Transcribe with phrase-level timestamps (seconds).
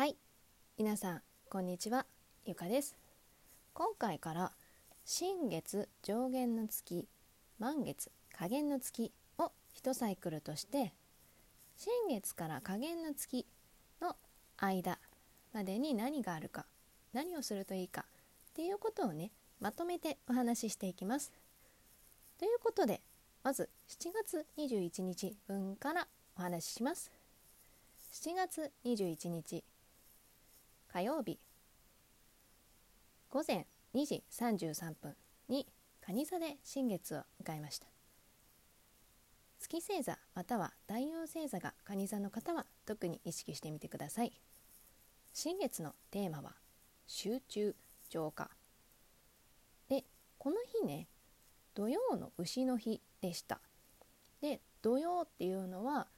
[0.00, 0.16] はい。
[0.78, 2.06] 皆さんこんにちは。
[2.46, 2.96] ゆかです。
[3.74, 4.52] 今回から
[5.04, 7.06] 新月上限の月
[7.58, 10.94] 満月下限の月を一サイクルとして
[11.76, 13.46] 新月から下限の月
[14.00, 14.16] の
[14.56, 14.98] 間
[15.52, 16.64] までに何があるか
[17.12, 18.06] 何をするといいか
[18.52, 21.30] っていうことをねまとめてお話ししていきます。
[22.38, 23.02] ということで
[23.44, 26.08] まず7月21日分から
[26.38, 27.12] お話しします。
[28.14, 29.62] 7月21日
[30.92, 31.38] 火曜日。
[33.28, 35.14] 午前2時33分
[35.48, 35.68] に
[36.00, 37.86] 蟹座で新月を迎えました。
[39.60, 44.32] 月星座または太陽星座が蟹座の方は特に意識してみてください。
[45.32, 46.56] 新月のテーマは
[47.06, 47.76] 集中
[48.08, 48.50] 浄化。
[49.88, 50.04] で
[50.38, 51.06] この日ね
[51.72, 53.60] 土曜の牛の日でした。
[54.40, 56.08] で土曜っていうのは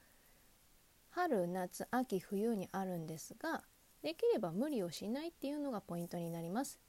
[1.11, 3.61] 春夏秋冬にあるんですが
[4.03, 6.79] できれば無理をしないっていうのがポイントになります。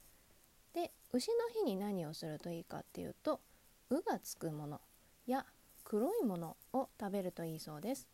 [0.73, 3.39] で牛の日に何をするといいかっていうと
[3.89, 4.81] 「う」がつくもの
[5.25, 5.45] や
[5.85, 8.07] 黒いものを食べるといいそうです。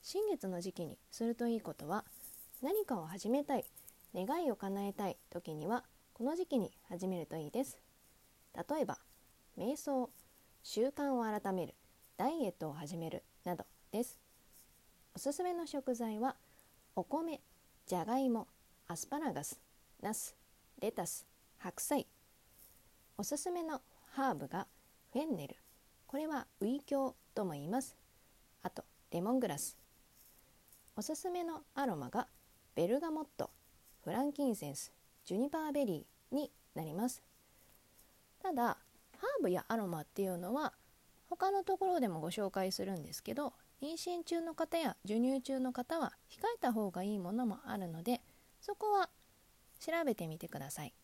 [0.00, 2.04] 新月の時期にするといいことは
[2.62, 3.64] 何かを始めたい
[4.14, 7.78] 願いを叶えたい時にはこの時期に始めるといいです。
[8.54, 8.98] 例えば
[9.56, 10.10] 瞑想
[10.62, 11.74] 習慣を改める
[12.16, 14.18] ダイエットを始めるなどです
[15.14, 16.36] おすすめの食材は
[16.94, 17.40] お米
[17.86, 18.46] じゃがいも
[18.86, 19.60] アスパラガス
[20.00, 20.36] ナス
[20.80, 21.26] レタス
[21.58, 22.06] 白菜。
[23.18, 23.80] おすすめの
[24.12, 24.66] ハーブが
[25.12, 25.56] フェンネル。
[26.06, 27.96] これはウイキョウとも言います。
[28.62, 29.76] あとレモングラス。
[30.96, 32.28] おすすめのアロマが
[32.74, 33.50] ベルガモット
[34.04, 34.92] フランキンセンス
[35.24, 37.22] ジュニパーベリーになります。
[38.42, 40.72] ただハーブやアロマっていうのは
[41.28, 48.20] 他のところでもご紹介するんですけど妊娠中の方や授乳中の方は控えた方がいいものもあるので
[48.60, 49.10] そこは
[49.80, 50.94] 調べてみてください。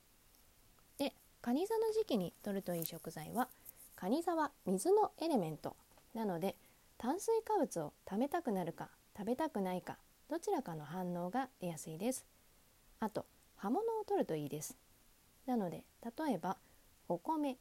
[0.96, 1.12] で
[1.42, 3.48] 蟹座の時期に摂るといい食材は
[3.96, 5.76] 蟹座は水のエレメント
[6.14, 6.54] なので
[6.98, 9.98] 炭水化物を食べたくなるか食べたくないか
[10.30, 12.24] どちらかの反応が出やすいです。
[13.00, 14.76] あと葉物を摂るといいです。
[15.46, 16.56] なので例えば
[17.08, 17.56] お米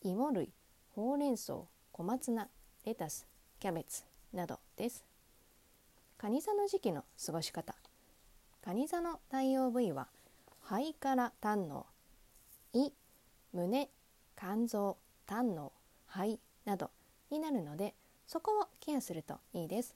[0.00, 0.50] 芋類
[0.94, 2.48] ほうれん草小松菜
[2.86, 3.26] レタス
[3.60, 5.04] キャベツなどです。
[6.18, 7.74] 蟹座の時期の過ごし方。
[8.62, 10.08] 蟹座の太陽部位は
[10.62, 11.86] 肺から胆の
[12.72, 12.90] 胃
[13.52, 13.90] 胸
[14.36, 14.96] 肝臓
[15.26, 15.72] 胆の
[16.06, 16.90] 肺など
[17.30, 17.94] になるので
[18.26, 19.94] そこをケアするといいです。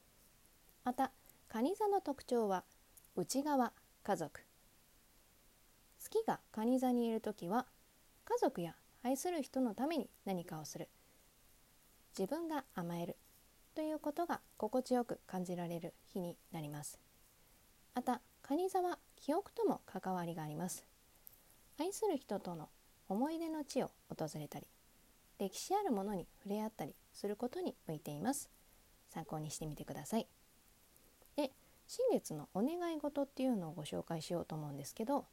[0.85, 1.13] また
[1.49, 2.65] 蟹座の特徴は
[3.15, 3.73] 内側
[4.03, 4.41] 家族。
[5.99, 7.67] 月が蟹座にいる時は
[8.25, 10.89] 家族や愛する人のために何かをする。
[12.19, 13.17] 自分が甘える。
[13.77, 16.99] ということが心地よく感じられる日になります。
[17.95, 20.87] また蟹座は記憶とも関わりがあります。
[21.79, 22.71] 愛する人との
[23.07, 24.67] 思い出の地を訪れたり
[25.39, 28.49] 歴史あるものに触れ合ったりすることに向いています。
[29.11, 30.27] 参考にしてみてください。
[31.37, 31.51] で
[31.87, 35.27] 新月のお願い事っていうのをご紹介しようと思うんですけど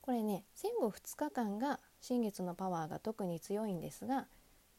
[0.00, 4.26] これね前後2日間が新月のパワーが特に強いんですが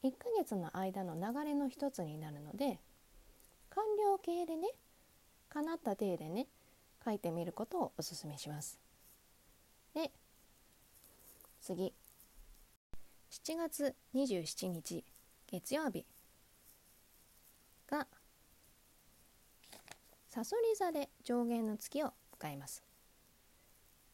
[0.04, 2.78] 1ヶ月の間の流れの一つになるので
[3.80, 4.68] 完了形でね
[5.48, 6.46] 叶った体でね
[7.02, 8.78] 書いてみることをおすすめします。
[9.94, 10.10] で
[11.62, 11.94] 次。
[13.30, 15.04] 7月27日
[15.46, 16.04] 月曜日。
[17.88, 18.06] が
[20.26, 22.84] さそり座で上限の月を迎えます。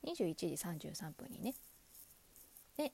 [0.04, 1.54] 21時33分にね。
[2.77, 2.93] で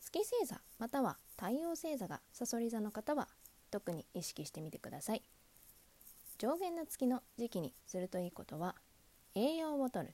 [0.00, 3.28] 月星座または太陽星座がさそり座の方は
[3.72, 5.22] 特に意識してみてください。
[6.42, 8.74] 上限の月の時期にするといいことは
[9.36, 10.12] 栄養をとる。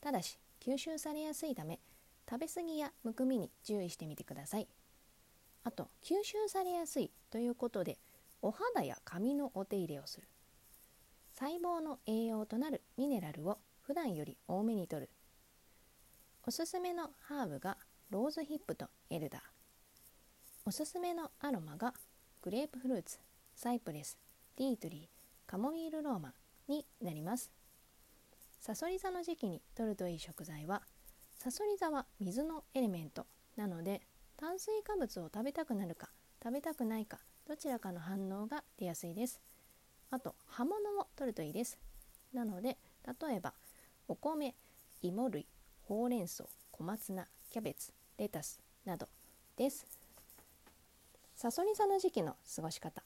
[0.00, 1.78] ただし吸収されやすいため
[2.26, 4.68] 食べ過ぎやむくみに注意してみてください。
[5.64, 7.98] あと吸収されやすいということで
[8.40, 10.26] お肌や髪のお手入れをする。
[11.38, 15.10] 細胞の栄養となるミネラルを普段より多めにとる。
[16.46, 17.76] おすすめのハーブが
[18.08, 19.42] ローズヒップとエルダー。
[20.64, 21.92] おすすめのアロマが
[22.40, 23.18] グレープフルーツ
[23.54, 24.16] サイプレス
[24.56, 25.21] ティートリー
[25.52, 26.32] カモミールローマン
[26.66, 27.52] になります。
[28.58, 30.80] さそり座の時期に摂るといい食材は
[31.36, 34.00] さそり座は水のエレメントなので
[34.38, 36.08] 炭水化物を食べたくなるか
[36.42, 39.42] 食べたくないかどちらかの反応が出やすいです。
[40.10, 41.78] あと葉物を摂るといいです。
[42.32, 42.78] なので
[43.20, 43.52] 例えば
[44.08, 44.54] お米
[45.02, 45.46] 芋類
[45.82, 49.06] ほうれん草小松菜キャベツレタスなど
[49.58, 49.86] です。
[51.36, 53.02] さそり座の時期の過ごし方。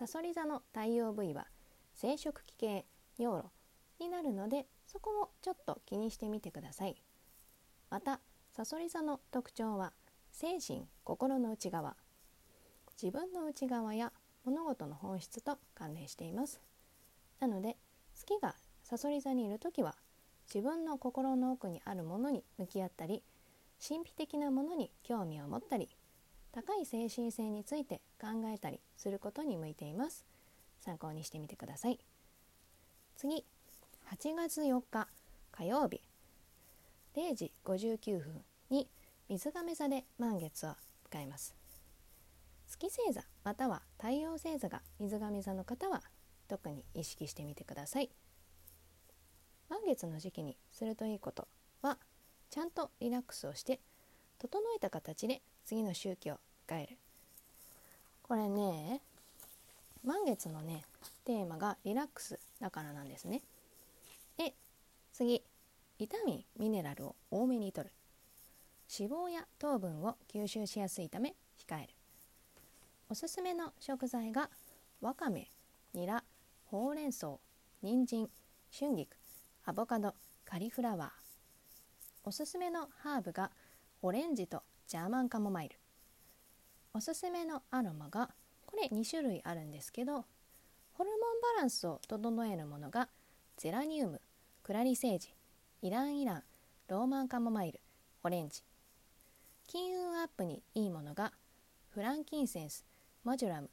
[0.00, 1.46] さそり座の太陽部位は
[1.94, 2.86] 生殖器系
[3.18, 3.50] 尿路
[3.98, 6.96] になるのでそこをちょっと気にしてみてください。
[7.90, 8.18] また
[8.50, 9.92] さそり座の特徴は
[10.32, 11.96] 精神心の内側
[12.96, 14.10] 自分の内側や
[14.46, 16.62] 物事の本質と関連しています。
[17.38, 17.76] なので
[18.14, 19.96] 月がさそり座にいる時は
[20.46, 23.22] 自分の心の奥にあるものに向き合ったり
[23.86, 25.90] 神秘的なものに興味を持ったり
[26.52, 30.24] 高い精神性について考えたりすることに向いています。
[30.80, 31.98] 参考にしてみてください。
[33.16, 33.44] 次
[34.10, 35.08] 8月4日
[35.52, 36.00] 火曜日。
[37.14, 38.88] 0時59分に
[39.28, 40.70] 水亀座で満月を
[41.10, 41.54] 迎えます。
[42.66, 46.02] 月星座または太陽星座が水亀座の方は
[46.48, 48.10] 特に意識してみてください。
[49.68, 51.46] 満月の時期にするといいこと
[51.82, 51.98] は
[52.50, 53.80] ちゃんとリラックスをして
[54.38, 56.96] 整えた形で次の周期を迎える。
[58.22, 59.00] これね
[60.04, 60.84] 満月のね
[61.24, 63.42] テーマがリラックスだからなんですね。
[64.36, 64.54] で
[65.12, 65.42] 次
[65.98, 67.90] ビタミンミネラルを多めにとる。
[68.98, 71.34] 脂肪や糖分を吸収しやすいため
[71.68, 71.88] 控える。
[73.08, 74.48] おすすめの食材が
[75.00, 75.50] わかめ
[75.94, 76.24] ニラ
[76.66, 77.38] ほうれん草
[77.82, 78.28] 人参
[78.76, 79.16] 春菊
[79.64, 80.14] アボカド
[80.44, 81.10] カリフラワー。
[82.24, 83.50] おすすめのハーブが
[84.02, 85.76] オレンジとジャーマンカモマイル。
[86.94, 88.28] おすすめのアロマが
[88.66, 90.24] これ2種類あるんですけど
[90.94, 91.20] ホルモン
[91.54, 93.08] バランスを整えるものが
[93.56, 94.20] ゼラニウム
[94.64, 95.32] クラリセージ
[95.80, 96.42] イランイラン
[96.88, 97.80] ローマンカモマイル
[98.24, 98.64] オレンジ。
[99.68, 101.30] 金運アップにいいものが
[101.90, 102.84] フランキンセンス
[103.22, 103.70] マジュラム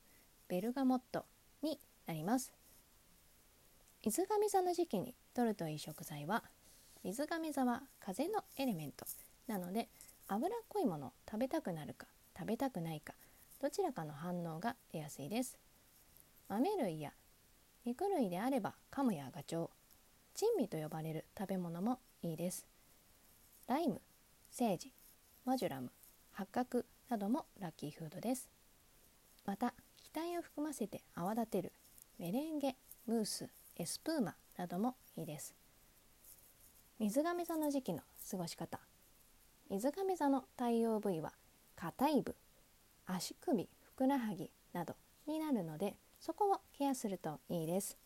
[0.47, 1.25] ベルガモット
[1.63, 2.53] になります。
[4.03, 6.43] 水上座の時期に取るといい食材は
[7.03, 9.07] 水上座は風のエレメント
[9.47, 9.89] なので
[10.29, 12.05] 脂っこいもの食べたくなるか
[12.37, 13.13] 食べたくないか
[13.61, 15.57] どちらかの反応が出やすいです。
[16.49, 17.11] 豆類や
[17.85, 19.69] 肉類であればカモやガチョウ
[20.35, 22.65] 珍味と呼ばれる食べ物もいいです。
[23.67, 24.01] ライム
[24.51, 24.91] セージ
[25.45, 25.91] マジュラム
[26.33, 28.49] 八角などもラッキーフードです。
[29.45, 31.71] また気体を含ませて泡立てる
[32.19, 32.75] メレンゲ
[33.05, 33.47] ムース
[33.77, 35.55] エスプーマなどもいいです。
[36.99, 38.77] 水亀座の時期の過ごし方
[39.69, 41.33] 水亀座の太陽部位は
[41.75, 42.35] 硬い部
[43.05, 44.95] 足首ふくらはぎなど
[45.27, 47.97] になるのでそこをケアするといいです。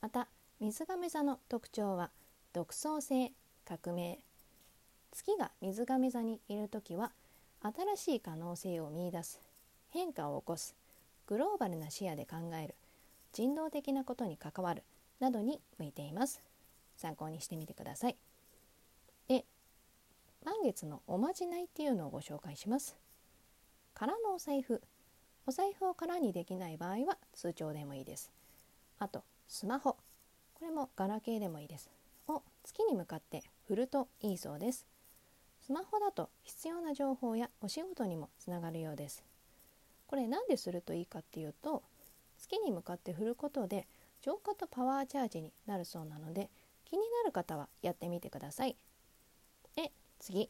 [0.00, 0.28] また
[0.60, 2.10] 水亀座の特徴は
[2.52, 3.32] 独創性
[3.64, 4.20] 革命。
[5.12, 7.12] 月が水亀座にいる時は
[7.62, 9.40] 新しい可能性を見いだす。
[9.90, 10.76] 変化を起こす。
[11.26, 12.74] グローバルな視野で考える。
[13.32, 14.82] 人道的なことに関わる。
[15.20, 16.42] などに向いています。
[16.96, 18.16] 参考にしてみてください。
[19.28, 19.44] で
[20.44, 22.96] 満月のおまじないっていうのをご紹介します。
[23.94, 24.82] 空のお財布。
[25.46, 28.32] お財布を空にできない場合は通帳でもいいです。
[28.98, 29.96] あとスマホ。
[30.54, 31.90] これもガラケーでもいいです。
[32.28, 34.86] を月に向かって振るといいそうです。
[35.60, 39.24] スマホだと必要な情報やお仕事にもつながるようです。
[40.08, 41.82] これ何でするといいかっていうと
[42.36, 43.86] 月に向かって振ることで
[44.20, 46.50] 浄化とパワーチャージになるそうなので
[46.84, 48.76] 気になる方はやってみてください。
[50.22, 50.48] 次。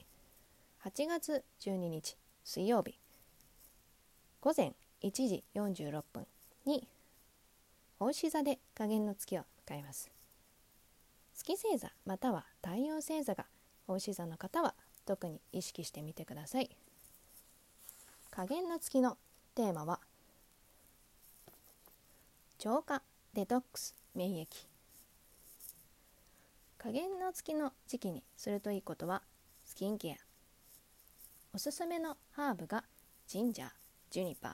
[0.85, 2.99] 8月12日水曜日。
[4.43, 6.27] 午前1時46分
[6.67, 6.87] に
[7.99, 10.11] 牡牛座で加減の月を迎えます。
[11.33, 13.47] 月星座または太陽星座が
[13.89, 14.75] 牡牛座の方は
[15.07, 16.69] 特に意識してみてください。
[18.31, 19.17] 加減の月の
[19.55, 20.01] テーマは
[22.59, 23.01] 浄化
[23.33, 24.47] デトックス免疫。
[26.77, 29.23] 加減の月の時期にするといいことは
[29.73, 30.17] スキンケア。
[31.55, 32.85] おすすめのハーブが
[33.27, 33.71] ジンジャー
[34.11, 34.53] ジュニパー。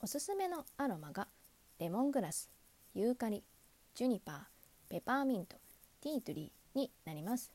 [0.00, 1.28] おすすめのアロマが
[1.78, 2.50] レモングラス
[2.94, 3.44] ユーカリ
[3.94, 4.36] ジュニパー
[4.88, 5.56] ペパーミント
[6.00, 7.52] ティートリーになります。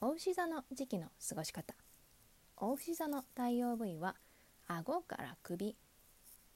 [0.00, 1.74] お牛座の時期の過ごし方。
[2.58, 4.14] お牛座の太陽部位は
[4.68, 5.74] 顎から首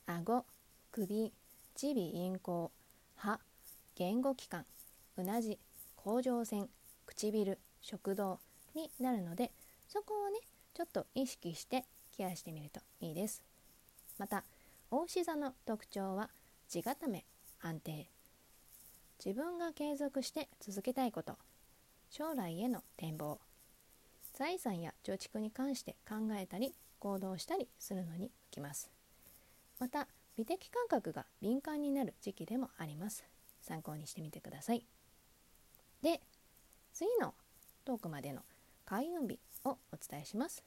[0.07, 0.47] 顎
[0.93, 1.33] 首耳
[1.75, 2.71] 鼻咽喉
[3.17, 3.41] 歯
[3.97, 4.65] 言語器官
[5.17, 5.59] うなじ
[5.97, 6.69] 甲状腺
[7.05, 8.39] 唇食道
[8.75, 9.51] になるので
[9.89, 10.39] そこをね
[10.75, 11.85] ちょっと意識して
[12.17, 13.43] ケアしてみるといいです。
[14.19, 14.45] また
[14.91, 16.31] 大牛座の特徴は
[16.69, 17.25] 地固め
[17.61, 18.09] 安定。
[19.25, 21.37] 自分が継続して続けたいこと。
[22.11, 23.39] 将来への展望。
[24.35, 28.91] 財産や貯蓄に関して考えたり行動したりするのに向きます。
[29.79, 33.25] また美的感覚が敏感になる時期でもあります。
[33.63, 34.85] 参考にしてみてください。
[36.03, 36.21] で
[36.93, 37.35] 次の
[37.85, 38.43] トークまでの
[38.91, 40.65] 開運日をお伝えします。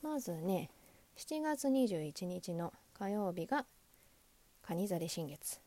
[0.00, 0.70] まずね
[1.18, 3.66] 7月21日の火曜日が
[4.62, 5.60] 蟹座で新月。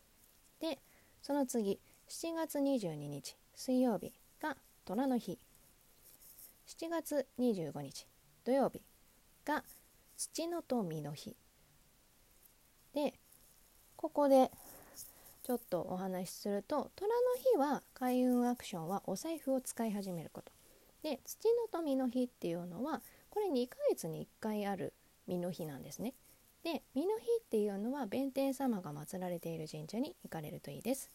[0.60, 0.79] で
[1.22, 1.79] その次
[2.10, 5.38] 7月22日水曜日が虎の日。
[6.70, 8.08] 7月25日
[8.46, 8.82] 土曜日
[9.46, 9.63] が
[10.17, 11.36] 土の富の日。
[12.96, 13.13] で
[13.96, 14.50] ここで
[15.45, 20.51] ちょっとお話しすると虎の日は開運アクションはお財布を使い始めること。
[21.03, 24.93] で土の富の日っていうのはこれ2ヶ月に1回ある
[25.27, 26.15] 実の日なんですね。
[26.63, 31.11] で実の日っていうのは弁天様が祀られている神社に行かれるといいです。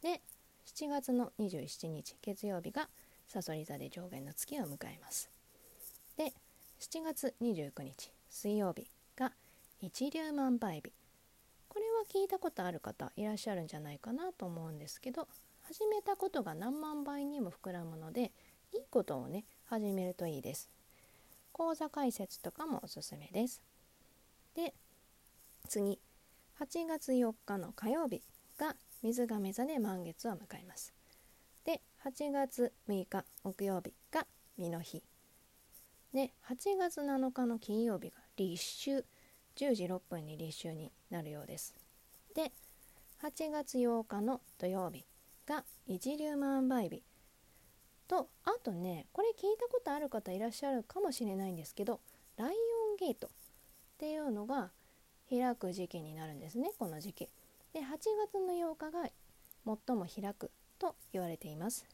[0.00, 0.20] で
[0.66, 2.88] 7月の27日月曜日が
[3.26, 5.28] さそり座で上限の月を迎えます。
[6.16, 6.32] で
[6.78, 9.32] 7月29日水曜日が
[9.80, 10.92] 一粒万倍日。
[12.06, 15.28] 聞いたことある方いらっしゃるんじゃないかなと思うんですけど
[15.62, 18.32] 始めたことが何万倍にも膨らむので
[18.72, 20.70] いいことをね始めるといいです。
[21.52, 23.62] 講座解説とかもおすすめです。
[24.54, 24.74] で
[25.68, 25.98] 次。
[26.60, 28.22] 8月4日の火曜日
[28.58, 30.94] が水亀座で満月を迎えます。
[31.64, 35.02] で8月6日木曜日が実の日。
[36.14, 39.04] で8月7日の金曜日が立秋。
[39.56, 41.74] 10時6分に立秋になるようです。
[42.36, 42.52] で
[43.22, 45.06] 8月8日の土曜日
[45.48, 47.02] が一粒万倍日。
[48.06, 51.98] とあとねこれ聞いたことある方いらっしゃるかもしれないんですけど
[52.36, 53.30] ライオンゲートっ
[53.98, 54.70] ていうのが
[55.28, 57.28] 開く時期になるんですねこの時期。
[57.72, 59.08] で8月の8日が
[59.86, 61.86] 最も開くと言われています。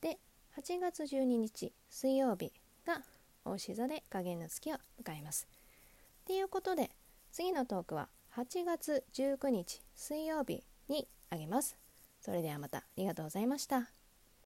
[0.00, 0.18] で
[0.56, 2.52] 8月12日水曜日
[2.86, 3.02] が
[3.44, 5.48] 大志座で加減の月を迎えます。
[6.24, 6.92] ということで
[7.32, 11.76] 次のトークは8月19日水曜日にあげます。
[12.20, 12.78] それではまた。
[12.78, 13.99] ありがとうございました。